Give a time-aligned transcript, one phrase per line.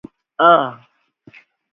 [0.49, 0.73] Ugh!